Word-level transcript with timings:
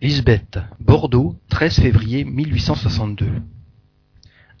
Lisbeth, 0.00 0.60
Bordeaux, 0.78 1.36
13 1.48 1.80
février 1.80 2.24
1862. 2.24 3.42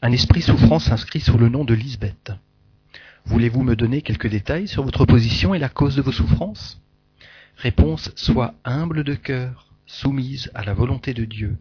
Un 0.02 0.10
esprit 0.10 0.42
souffrant 0.42 0.80
s'inscrit 0.80 1.20
sous 1.20 1.38
le 1.38 1.48
nom 1.48 1.64
de 1.64 1.74
Lisbeth. 1.74 2.32
Voulez-vous 3.24 3.62
me 3.62 3.76
donner 3.76 4.02
quelques 4.02 4.26
détails 4.26 4.66
sur 4.66 4.82
votre 4.82 5.06
position 5.06 5.54
et 5.54 5.60
la 5.60 5.68
cause 5.68 5.94
de 5.94 6.02
vos 6.02 6.10
souffrances? 6.10 6.82
Réponse 7.56 8.10
Sois 8.16 8.54
humble 8.64 9.04
de 9.04 9.14
cœur, 9.14 9.68
soumise 9.86 10.50
à 10.54 10.64
la 10.64 10.74
volonté 10.74 11.14
de 11.14 11.24
Dieu, 11.24 11.56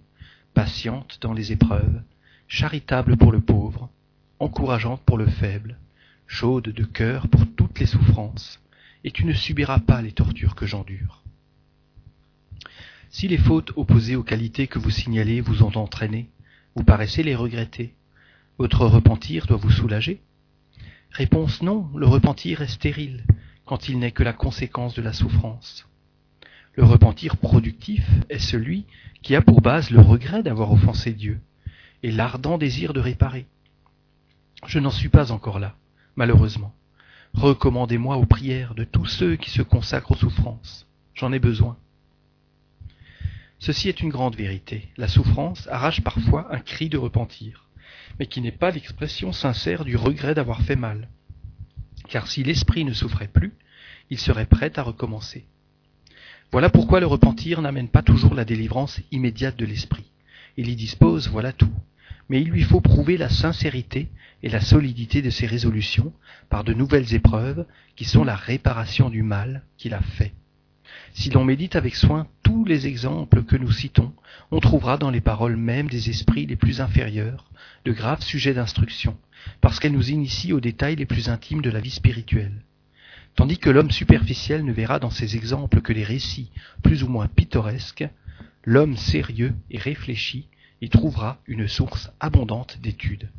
patiente 0.55 1.19
dans 1.21 1.33
les 1.33 1.51
épreuves, 1.51 2.01
charitable 2.47 3.15
pour 3.15 3.31
le 3.31 3.41
pauvre, 3.41 3.91
encourageante 4.39 5.03
pour 5.05 5.19
le 5.19 5.27
faible, 5.27 5.77
chaude 6.25 6.69
de 6.69 6.83
cœur 6.83 7.27
pour 7.27 7.45
toutes 7.55 7.79
les 7.79 7.85
souffrances, 7.85 8.59
et 9.03 9.11
tu 9.11 9.23
ne 9.23 9.33
subiras 9.33 9.77
pas 9.77 10.01
les 10.01 10.13
tortures 10.13 10.55
que 10.55 10.65
j'endure. 10.65 11.21
Si 13.09 13.27
les 13.27 13.37
fautes 13.37 13.71
opposées 13.75 14.15
aux 14.15 14.23
qualités 14.23 14.67
que 14.67 14.79
vous 14.79 14.89
signalez 14.89 15.41
vous 15.41 15.63
ont 15.63 15.75
entraîné, 15.75 16.29
vous 16.75 16.83
paraissez 16.83 17.23
les 17.23 17.35
regretter. 17.35 17.93
Votre 18.57 18.85
repentir 18.85 19.47
doit 19.47 19.57
vous 19.57 19.71
soulager 19.71 20.21
Réponse 21.11 21.61
non, 21.61 21.89
le 21.95 22.05
repentir 22.05 22.61
est 22.61 22.67
stérile, 22.67 23.23
quand 23.65 23.87
il 23.87 23.97
n'est 23.97 24.11
que 24.11 24.23
la 24.23 24.33
conséquence 24.33 24.93
de 24.93 25.01
la 25.01 25.13
souffrance. 25.13 25.87
Le 26.75 26.83
repentir 26.83 27.37
productif 27.37 28.05
est 28.29 28.39
celui 28.39 28.85
qui 29.23 29.35
a 29.35 29.41
pour 29.41 29.61
base 29.61 29.89
le 29.89 30.01
regret 30.01 30.43
d'avoir 30.43 30.71
offensé 30.71 31.13
Dieu 31.13 31.39
et 32.03 32.11
l'ardent 32.11 32.57
désir 32.57 32.93
de 32.93 32.99
réparer. 32.99 33.47
Je 34.65 34.79
n'en 34.79 34.91
suis 34.91 35.09
pas 35.09 35.31
encore 35.31 35.59
là, 35.59 35.75
malheureusement. 36.15 36.73
Recommandez-moi 37.33 38.17
aux 38.17 38.25
prières 38.25 38.75
de 38.75 38.83
tous 38.83 39.05
ceux 39.05 39.35
qui 39.37 39.49
se 39.49 39.61
consacrent 39.61 40.11
aux 40.11 40.15
souffrances. 40.15 40.87
J'en 41.15 41.31
ai 41.31 41.39
besoin. 41.39 41.77
Ceci 43.59 43.89
est 43.89 44.01
une 44.01 44.09
grande 44.09 44.35
vérité. 44.35 44.89
La 44.97 45.07
souffrance 45.07 45.67
arrache 45.71 46.01
parfois 46.01 46.53
un 46.53 46.59
cri 46.59 46.89
de 46.89 46.97
repentir, 46.97 47.67
mais 48.19 48.27
qui 48.27 48.41
n'est 48.41 48.51
pas 48.51 48.71
l'expression 48.71 49.31
sincère 49.31 49.83
du 49.83 49.95
regret 49.95 50.35
d'avoir 50.35 50.61
fait 50.61 50.75
mal. 50.75 51.09
Car 52.07 52.27
si 52.27 52.43
l'esprit 52.43 52.85
ne 52.85 52.93
souffrait 52.93 53.27
plus, 53.27 53.53
il 54.09 54.19
serait 54.19 54.45
prêt 54.45 54.71
à 54.77 54.83
recommencer. 54.83 55.45
Voilà 56.51 56.69
pourquoi 56.69 56.99
le 56.99 57.07
repentir 57.07 57.61
n'amène 57.61 57.89
pas 57.89 58.03
toujours 58.03 58.33
la 58.33 58.45
délivrance 58.45 59.01
immédiate 59.11 59.57
de 59.57 59.65
l'esprit. 59.65 60.05
Il 60.55 60.69
y 60.69 60.75
dispose, 60.75 61.27
voilà 61.27 61.51
tout. 61.51 61.73
Mais 62.29 62.41
il 62.41 62.49
lui 62.49 62.63
faut 62.63 62.81
prouver 62.81 63.17
la 63.17 63.29
sincérité 63.29 64.09
et 64.43 64.49
la 64.49 64.61
solidité 64.61 65.21
de 65.21 65.29
ses 65.29 65.45
résolutions 65.45 66.13
par 66.49 66.63
de 66.63 66.73
nouvelles 66.73 67.13
épreuves 67.13 67.65
qui 67.95 68.05
sont 68.05 68.23
la 68.23 68.35
réparation 68.35 69.09
du 69.09 69.23
mal 69.23 69.63
qu'il 69.77 69.93
a 69.93 70.01
fait. 70.01 70.33
Si 71.13 71.29
l'on 71.29 71.43
médite 71.43 71.75
avec 71.75 71.95
soin 71.95 72.27
tous 72.43 72.65
les 72.65 72.87
exemples 72.87 73.43
que 73.43 73.55
nous 73.55 73.71
citons, 73.71 74.13
on 74.51 74.59
trouvera 74.59 74.97
dans 74.97 75.09
les 75.09 75.21
paroles 75.21 75.57
mêmes 75.57 75.89
des 75.89 76.09
esprits 76.09 76.45
les 76.45 76.55
plus 76.55 76.81
inférieurs 76.81 77.49
de 77.85 77.91
graves 77.91 78.23
sujets 78.23 78.53
d'instruction, 78.53 79.17
parce 79.61 79.79
qu'elles 79.79 79.93
nous 79.93 80.11
initient 80.11 80.53
aux 80.53 80.59
détails 80.59 80.95
les 80.95 81.05
plus 81.05 81.29
intimes 81.29 81.61
de 81.61 81.69
la 81.69 81.79
vie 81.79 81.91
spirituelle. 81.91 82.63
Tandis 83.35 83.59
que 83.59 83.69
l'homme 83.69 83.91
superficiel 83.91 84.65
ne 84.65 84.73
verra 84.73 84.99
dans 84.99 85.11
ces 85.11 85.35
exemples 85.35 85.81
que 85.81 85.93
les 85.93 86.03
récits 86.03 86.51
plus 86.81 87.03
ou 87.03 87.07
moins 87.07 87.27
pittoresques, 87.27 88.07
l'homme 88.63 88.97
sérieux 88.97 89.53
et 89.69 89.77
réfléchi 89.77 90.47
y 90.81 90.89
trouvera 90.89 91.39
une 91.47 91.67
source 91.67 92.11
abondante 92.19 92.79
d'études. 92.81 93.29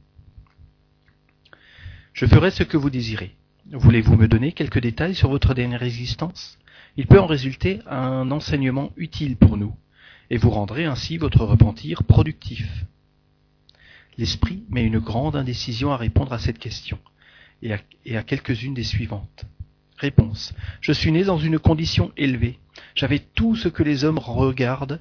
Je 2.13 2.27
ferai 2.27 2.51
ce 2.51 2.63
que 2.63 2.77
vous 2.77 2.91
désirez. 2.91 3.35
Voulez-vous 3.71 4.17
me 4.17 4.29
donner 4.29 4.53
quelques 4.53 4.81
détails 4.81 5.15
sur 5.15 5.29
votre 5.29 5.55
dernière 5.55 5.83
existence? 5.83 6.59
Il 6.99 7.07
peut 7.07 7.21
en 7.21 7.27
résulter 7.27 7.81
un 7.87 8.33
enseignement 8.33 8.91
utile 8.97 9.37
pour 9.37 9.57
nous, 9.57 9.73
et 10.31 10.37
vous 10.37 10.51
rendrez 10.51 10.85
ainsi 10.85 11.17
votre 11.17 11.45
repentir 11.45 12.03
productif. 12.03 12.85
L'esprit 14.19 14.65
met 14.69 14.83
une 14.83 14.99
grande 14.99 15.37
indécision 15.37 15.93
à 15.93 15.97
répondre 15.97 16.33
à 16.33 16.41
cette 16.41 16.59
question, 16.59 16.99
et 17.63 17.73
à, 18.17 18.23
quelques-unes 18.25 18.75
des 18.75 18.83
suivantes. 18.83 19.45
Réponse. 19.97 20.53
Je 20.81 20.91
suis 20.91 21.13
né 21.13 21.23
dans 21.23 21.39
une 21.39 21.61
condition 21.61 22.11
élevée. 22.17 22.59
J'avais 22.97 23.21
tout 23.21 23.55
ce 23.55 23.69
que 23.69 23.85
les 23.85 24.05
hommes 24.05 24.19
regardent 24.19 25.01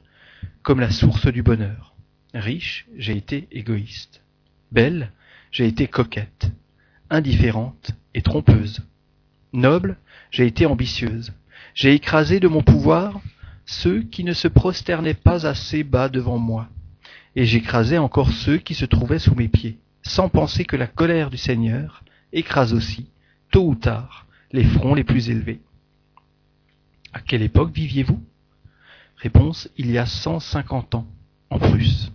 comme 0.62 0.80
la 0.80 0.92
source 0.92 1.26
du 1.26 1.42
bonheur. 1.42 1.96
Riche, 2.36 2.86
j'ai 2.96 3.18
été 3.18 3.48
égoïste. 3.52 4.22
Belle, 4.72 5.12
j'ai 5.52 5.66
été 5.66 5.88
coquette. 5.88 6.52
Indifférente 7.10 7.92
et 8.14 8.22
trompeuse. 8.22 8.86
Noble, 9.52 9.98
j'ai 10.30 10.46
été 10.46 10.68
ambitieuse. 10.68 11.34
J'ai 11.78 11.94
écrasé 11.94 12.40
de 12.40 12.48
mon 12.48 12.64
pouvoir 12.64 13.22
ceux 13.68 14.02
qui 14.02 14.24
ne 14.24 14.34
se 14.34 14.48
prosternaient 14.48 15.14
pas 15.14 15.46
assez 15.46 15.84
bas 15.84 16.10
devant 16.10 16.40
moi, 16.40 16.68
et 17.36 17.46
j'écrasais 17.46 18.00
encore 18.00 18.32
ceux 18.32 18.58
qui 18.58 18.74
se 18.74 18.84
trouvaient 18.84 19.20
sous 19.20 19.36
mes 19.36 19.48
pieds, 19.48 19.78
sans 20.02 20.28
penser 20.28 20.66
que 20.66 20.76
la 20.76 20.88
colère 20.88 21.30
du 21.30 21.38
Seigneur 21.38 22.04
écrase 22.34 22.74
aussi, 22.74 23.12
tôt 23.52 23.68
ou 23.68 23.76
tard, 23.76 24.26
les 24.52 24.64
fronts 24.64 24.96
les 24.96 25.04
plus 25.04 25.30
élevés. 25.30 25.62
À 27.14 27.20
quelle 27.20 27.44
époque 27.44 27.72
viviez-vous? 27.72 28.24
Réponse 29.18 29.70
Il 29.78 29.92
y 29.92 30.00
a 30.00 30.08
cent 30.08 30.40
cinquante 30.40 30.96
ans, 30.96 31.06
en 31.52 31.60
Prusse. 31.60 32.12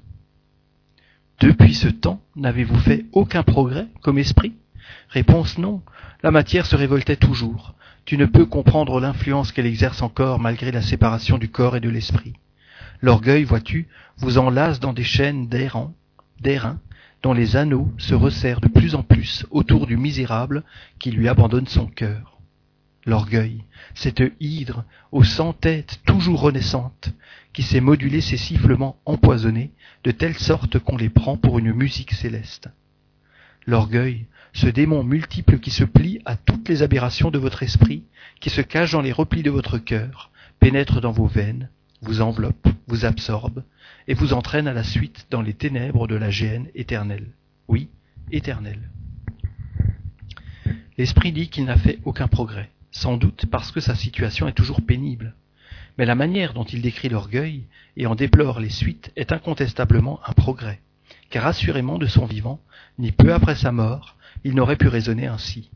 Depuis 1.38 1.74
ce 1.74 1.86
temps, 1.86 2.20
n'avez-vous 2.34 2.80
fait 2.80 3.06
aucun 3.12 3.44
progrès 3.44 3.86
comme 4.00 4.18
esprit? 4.18 4.54
Réponse 5.10 5.56
non, 5.56 5.82
la 6.24 6.32
matière 6.32 6.66
se 6.66 6.74
révoltait 6.74 7.14
toujours, 7.14 7.76
tu 8.04 8.16
ne 8.16 8.26
peux 8.26 8.46
comprendre 8.46 9.00
l'influence 9.00 9.52
qu'elle 9.52 9.66
exerce 9.66 10.02
encore 10.02 10.40
malgré 10.40 10.72
la 10.72 10.82
séparation 10.82 11.38
du 11.38 11.48
corps 11.48 11.76
et 11.76 11.80
de 11.80 11.88
l'esprit. 11.90 12.34
L'orgueil, 13.00 13.44
vois-tu, 13.44 13.88
vous 14.16 14.38
enlace 14.38 14.80
dans 14.80 14.92
des 14.92 15.04
chaînes 15.04 15.48
d'airain, 15.48 15.92
d'airain, 16.40 16.80
dont 17.22 17.32
les 17.32 17.56
anneaux 17.56 17.92
se 17.98 18.14
resserrent 18.14 18.60
de 18.60 18.68
plus 18.68 18.94
en 18.94 19.02
plus 19.02 19.46
autour 19.50 19.86
du 19.86 19.96
misérable 19.96 20.64
qui 20.98 21.10
lui 21.10 21.28
abandonne 21.28 21.66
son 21.66 21.86
cœur. 21.86 22.38
L'orgueil, 23.04 23.64
cette 23.94 24.22
hydre 24.40 24.84
aux 25.10 25.24
cent 25.24 25.52
têtes 25.52 26.00
toujours 26.06 26.40
renaissantes, 26.40 27.12
qui 27.52 27.62
sait 27.62 27.80
moduler 27.80 28.20
ses 28.20 28.36
sifflements 28.36 28.96
empoisonnés 29.04 29.72
de 30.04 30.10
telle 30.10 30.36
sorte 30.36 30.78
qu'on 30.78 30.96
les 30.96 31.10
prend 31.10 31.36
pour 31.36 31.58
une 31.58 31.72
musique 31.72 32.12
céleste. 32.12 32.68
L'orgueil, 33.66 34.26
ce 34.52 34.66
démon 34.66 35.02
multiple 35.02 35.58
qui 35.58 35.70
se 35.70 35.84
plie 35.84 36.20
à 36.24 36.36
toutes 36.36 36.68
les 36.68 36.82
aberrations 36.82 37.30
de 37.30 37.38
votre 37.38 37.62
esprit, 37.62 38.04
qui 38.40 38.50
se 38.50 38.60
cache 38.60 38.92
dans 38.92 39.00
les 39.00 39.12
replis 39.12 39.42
de 39.42 39.50
votre 39.50 39.78
cœur, 39.78 40.30
pénètre 40.60 41.00
dans 41.00 41.12
vos 41.12 41.26
veines, 41.26 41.68
vous 42.02 42.20
enveloppe, 42.20 42.68
vous 42.86 43.04
absorbe, 43.04 43.64
et 44.08 44.14
vous 44.14 44.32
entraîne 44.32 44.68
à 44.68 44.72
la 44.72 44.84
suite 44.84 45.26
dans 45.30 45.42
les 45.42 45.54
ténèbres 45.54 46.06
de 46.06 46.16
la 46.16 46.30
géhenne 46.30 46.68
éternelle. 46.74 47.28
Oui, 47.68 47.88
éternelle. 48.30 48.90
L'esprit 50.98 51.32
dit 51.32 51.48
qu'il 51.48 51.64
n'a 51.64 51.76
fait 51.76 52.00
aucun 52.04 52.28
progrès, 52.28 52.70
sans 52.90 53.16
doute 53.16 53.46
parce 53.46 53.72
que 53.72 53.80
sa 53.80 53.94
situation 53.94 54.46
est 54.48 54.52
toujours 54.52 54.82
pénible. 54.82 55.34
Mais 55.98 56.04
la 56.04 56.14
manière 56.14 56.54
dont 56.54 56.64
il 56.64 56.82
décrit 56.82 57.08
l'orgueil 57.08 57.64
et 57.96 58.06
en 58.06 58.14
déplore 58.14 58.60
les 58.60 58.70
suites 58.70 59.12
est 59.16 59.32
incontestablement 59.32 60.20
un 60.26 60.32
progrès, 60.32 60.80
car 61.30 61.46
assurément 61.46 61.98
de 61.98 62.06
son 62.06 62.26
vivant, 62.26 62.60
ni 62.98 63.12
peu 63.12 63.32
après 63.32 63.54
sa 63.54 63.72
mort, 63.72 64.16
il 64.44 64.54
n'aurait 64.54 64.76
pu 64.76 64.88
raisonner 64.88 65.26
ainsi. 65.26 65.70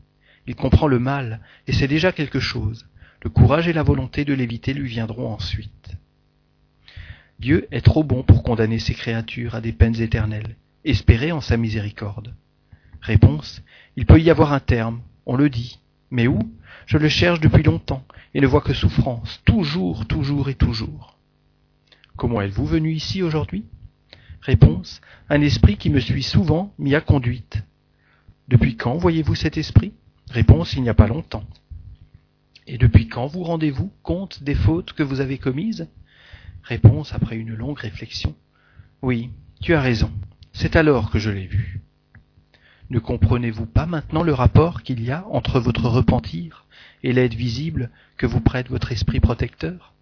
Il 0.45 0.55
comprend 0.55 0.87
le 0.87 0.99
mal, 0.99 1.41
et 1.67 1.73
c'est 1.73 1.87
déjà 1.87 2.11
quelque 2.11 2.39
chose. 2.39 2.87
Le 3.23 3.29
courage 3.29 3.67
et 3.67 3.73
la 3.73 3.83
volonté 3.83 4.25
de 4.25 4.33
l'éviter 4.33 4.73
lui 4.73 4.87
viendront 4.87 5.31
ensuite. 5.31 5.97
Dieu 7.39 7.67
est 7.71 7.85
trop 7.85 8.03
bon 8.03 8.23
pour 8.23 8.43
condamner 8.43 8.79
ses 8.79 8.93
créatures 8.93 9.55
à 9.55 9.61
des 9.61 9.73
peines 9.73 10.01
éternelles. 10.01 10.55
Espérez 10.85 11.31
en 11.31 11.41
sa 11.41 11.57
miséricorde. 11.57 12.33
Réponse. 13.01 13.61
Il 13.95 14.05
peut 14.05 14.19
y 14.19 14.29
avoir 14.29 14.53
un 14.53 14.59
terme, 14.59 15.01
on 15.25 15.35
le 15.35 15.49
dit. 15.49 15.79
Mais 16.09 16.27
où? 16.27 16.39
Je 16.85 16.97
le 16.97 17.09
cherche 17.09 17.41
depuis 17.41 17.63
longtemps, 17.63 18.05
et 18.33 18.41
ne 18.41 18.47
vois 18.47 18.61
que 18.61 18.73
souffrance, 18.73 19.41
toujours, 19.45 20.07
toujours 20.07 20.49
et 20.49 20.55
toujours. 20.55 21.17
Comment 22.15 22.41
êtes-vous 22.41 22.65
venu 22.65 22.93
ici 22.93 23.21
aujourd'hui? 23.21 23.65
Réponse. 24.41 25.01
Un 25.29 25.41
esprit 25.41 25.77
qui 25.77 25.89
me 25.89 25.99
suit 25.99 26.23
souvent 26.23 26.73
m'y 26.79 26.95
a 26.95 27.01
conduite. 27.01 27.63
Depuis 28.47 28.77
quand 28.77 28.97
voyez-vous 28.97 29.35
cet 29.35 29.57
esprit? 29.57 29.93
Réponse 30.29 30.73
il 30.73 30.83
n'y 30.83 30.89
a 30.89 30.93
pas 30.93 31.07
longtemps. 31.07 31.43
Et 32.65 32.77
depuis 32.77 33.07
quand 33.07 33.27
vous 33.27 33.43
rendez-vous 33.43 33.91
compte 34.03 34.43
des 34.43 34.55
fautes 34.55 34.93
que 34.93 35.03
vous 35.03 35.19
avez 35.19 35.37
commises? 35.37 35.87
Réponse 36.63 37.13
après 37.13 37.37
une 37.37 37.53
longue 37.53 37.79
réflexion. 37.79 38.35
Oui, 39.01 39.29
tu 39.61 39.73
as 39.73 39.81
raison. 39.81 40.11
C'est 40.53 40.75
alors 40.75 41.11
que 41.11 41.19
je 41.19 41.29
l'ai 41.29 41.45
vu. 41.45 41.81
Ne 42.89 42.99
comprenez-vous 42.99 43.65
pas 43.65 43.85
maintenant 43.85 44.23
le 44.23 44.33
rapport 44.33 44.81
qu'il 44.81 45.03
y 45.03 45.11
a 45.11 45.25
entre 45.27 45.59
votre 45.59 45.89
repentir 45.89 46.65
et 47.03 47.11
l'aide 47.11 47.33
visible 47.33 47.89
que 48.15 48.25
vous 48.25 48.39
prête 48.39 48.69
votre 48.69 48.91
esprit 48.91 49.19
protecteur? 49.19 49.93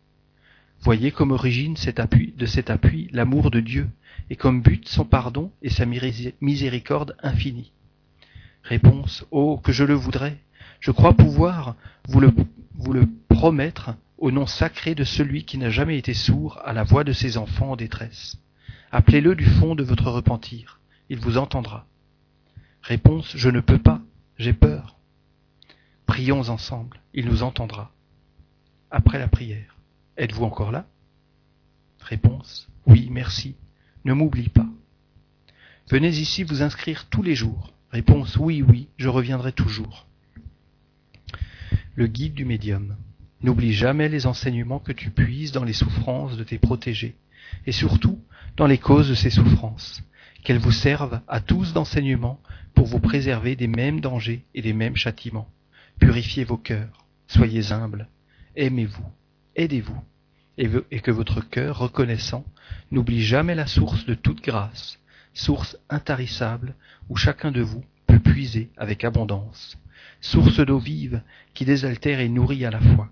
Voyez 0.81 1.11
comme 1.11 1.31
origine 1.31 1.73
de 1.73 2.45
cet 2.45 2.69
appui 2.69 3.09
l'amour 3.11 3.49
de 3.49 3.59
Dieu, 3.59 3.89
et 4.29 4.35
comme 4.35 4.61
but 4.61 4.87
son 4.87 5.03
pardon 5.03 5.51
et 5.63 5.69
sa 5.69 5.85
miséricorde 5.85 7.15
infinie. 7.23 7.71
Réponse 8.65 9.23
Oh, 9.29 9.59
que 9.63 9.71
je 9.71 9.83
le 9.83 9.93
voudrais 9.93 10.39
Je 10.79 10.89
crois 10.89 11.13
pouvoir 11.13 11.75
vous 12.07 12.19
le, 12.19 12.33
vous 12.73 12.93
le 12.93 13.07
promettre 13.29 13.93
au 14.17 14.31
nom 14.31 14.47
sacré 14.47 14.95
de 14.95 15.03
celui 15.03 15.45
qui 15.45 15.59
n'a 15.59 15.69
jamais 15.69 15.99
été 15.99 16.15
sourd 16.15 16.59
à 16.65 16.73
la 16.73 16.83
voix 16.83 17.03
de 17.03 17.13
ses 17.13 17.37
enfants 17.37 17.73
en 17.73 17.75
détresse. 17.75 18.37
Appelez-le 18.91 19.35
du 19.35 19.45
fond 19.45 19.75
de 19.75 19.83
votre 19.83 20.09
repentir, 20.09 20.79
il 21.09 21.19
vous 21.19 21.37
entendra. 21.37 21.85
Réponse, 22.81 23.33
je 23.35 23.49
ne 23.49 23.59
peux 23.59 23.77
pas, 23.77 24.01
j'ai 24.39 24.53
peur. 24.53 24.95
Prions 26.07 26.49
ensemble, 26.49 26.99
il 27.13 27.27
nous 27.27 27.43
entendra. 27.43 27.91
Après 28.89 29.19
la 29.19 29.27
prière, 29.27 29.75
êtes-vous 30.17 30.43
encore 30.43 30.71
là? 30.71 30.87
Réponse, 31.99 32.67
oui, 32.87 33.09
merci, 33.11 33.55
ne 34.05 34.13
m'oublie 34.13 34.49
pas. 34.49 34.67
Venez 35.87 36.09
ici 36.09 36.41
vous 36.41 36.63
inscrire 36.63 37.05
tous 37.09 37.21
les 37.21 37.35
jours. 37.35 37.74
Réponse, 37.95 38.35
oui, 38.35 38.61
oui, 38.61 38.89
je 38.97 39.07
reviendrai 39.07 39.53
toujours. 39.53 40.05
Le 41.95 42.07
guide 42.07 42.33
du 42.33 42.43
médium. 42.43 42.97
N'oublie 43.41 43.71
jamais 43.71 44.09
les 44.09 44.27
enseignements 44.27 44.79
que 44.79 44.91
tu 44.91 45.11
puises 45.11 45.53
dans 45.53 45.63
les 45.63 45.71
souffrances 45.71 46.35
de 46.35 46.43
tes 46.43 46.57
protégés, 46.57 47.15
et 47.65 47.71
surtout 47.71 48.19
dans 48.57 48.67
les 48.67 48.79
causes 48.79 49.07
de 49.07 49.15
ces 49.15 49.29
souffrances, 49.29 50.03
qu'elles 50.43 50.59
vous 50.59 50.73
servent 50.73 51.21
à 51.29 51.39
tous 51.39 51.71
d'enseignement 51.71 52.41
pour 52.73 52.85
vous 52.85 52.99
préserver 52.99 53.55
des 53.55 53.67
mêmes 53.67 54.01
dangers 54.01 54.43
et 54.53 54.61
des 54.61 54.73
mêmes 54.73 54.97
châtiments. 54.97 55.49
Purifiez 55.97 56.43
vos 56.43 56.57
cœurs, 56.57 57.05
soyez 57.27 57.71
humbles, 57.71 58.09
aimez-vous, 58.57 59.09
aidez-vous, 59.55 60.03
et 60.57 60.99
que 60.99 61.11
votre 61.11 61.39
cœur 61.39 61.77
reconnaissant 61.77 62.43
n'oublie 62.91 63.23
jamais 63.23 63.55
la 63.55 63.67
source 63.67 64.05
de 64.05 64.15
toute 64.15 64.43
grâce, 64.43 64.99
source 65.35 65.77
intarissable 65.89 66.73
où 67.09 67.15
chacun 67.15 67.51
de 67.51 67.61
vous 67.61 67.83
peut 68.07 68.19
puiser 68.19 68.71
avec 68.77 69.03
abondance, 69.03 69.77
source 70.21 70.59
d'eau 70.59 70.79
vive 70.79 71.21
qui 71.53 71.65
désaltère 71.65 72.19
et 72.19 72.29
nourrit 72.29 72.65
à 72.65 72.71
la 72.71 72.79
fois, 72.79 73.09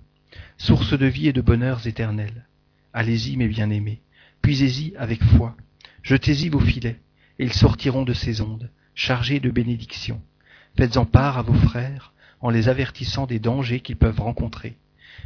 source 0.57 0.97
de 0.97 1.05
vie 1.05 1.27
et 1.27 1.33
de 1.33 1.41
bonheurs 1.41 1.85
éternels. 1.85 2.47
Allez-y, 2.93 3.37
mes 3.37 3.47
bien-aimés, 3.47 4.01
puisez-y 4.41 4.95
avec 4.97 5.23
foi, 5.23 5.55
jetez-y 6.01 6.49
vos 6.49 6.59
filets, 6.59 6.99
et 7.39 7.45
ils 7.45 7.53
sortiront 7.53 8.03
de 8.03 8.13
ces 8.13 8.41
ondes, 8.41 8.69
chargés 8.95 9.39
de 9.39 9.51
bénédictions. 9.51 10.21
Faites-en 10.77 11.05
part 11.05 11.37
à 11.37 11.41
vos 11.41 11.53
frères, 11.53 12.13
en 12.39 12.49
les 12.49 12.69
avertissant 12.69 13.25
des 13.25 13.39
dangers 13.39 13.81
qu'ils 13.81 13.95
peuvent 13.95 14.19
rencontrer. 14.19 14.77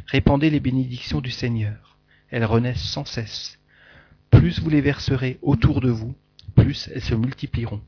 Répandez 0.06 0.50
les 0.50 0.60
bénédictions 0.60 1.20
du 1.20 1.30
Seigneur. 1.30 1.98
Elles 2.30 2.44
renaissent 2.44 2.82
sans 2.82 3.04
cesse. 3.04 3.58
Plus 4.30 4.60
vous 4.60 4.70
les 4.70 4.80
verserez 4.80 5.38
autour 5.42 5.80
de 5.80 5.90
vous, 5.90 6.14
plus 6.54 6.90
elles 6.94 7.02
se 7.02 7.14
multiplieront. 7.14 7.80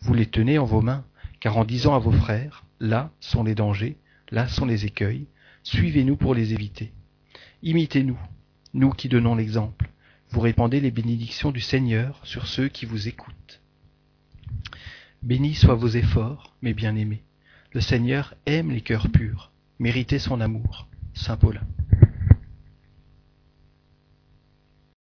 Vous 0.00 0.14
les 0.14 0.26
tenez 0.26 0.58
en 0.58 0.64
vos 0.64 0.82
mains, 0.82 1.04
car 1.40 1.56
en 1.56 1.64
disant 1.64 1.94
à 1.94 1.98
vos 1.98 2.12
frères, 2.12 2.64
là 2.80 3.10
sont 3.20 3.44
les 3.44 3.54
dangers, 3.54 3.96
là 4.30 4.48
sont 4.48 4.66
les 4.66 4.84
écueils, 4.84 5.26
suivez-nous 5.62 6.16
pour 6.16 6.34
les 6.34 6.52
éviter. 6.52 6.92
Imitez-nous, 7.62 8.18
nous 8.74 8.90
qui 8.90 9.08
donnons 9.08 9.34
l'exemple. 9.34 9.88
Vous 10.30 10.40
répandez 10.40 10.80
les 10.80 10.90
bénédictions 10.90 11.50
du 11.50 11.60
Seigneur 11.60 12.20
sur 12.24 12.46
ceux 12.46 12.68
qui 12.68 12.86
vous 12.86 13.08
écoutent. 13.08 13.60
Bénis 15.22 15.54
soient 15.54 15.74
vos 15.74 15.88
efforts, 15.88 16.54
mes 16.60 16.74
bien-aimés. 16.74 17.22
Le 17.72 17.80
Seigneur 17.80 18.34
aime 18.46 18.70
les 18.70 18.82
cœurs 18.82 19.08
purs. 19.10 19.50
Méritez 19.78 20.18
son 20.18 20.40
amour. 20.40 20.86
Saint 21.14 21.36
Paulin. 21.36 21.66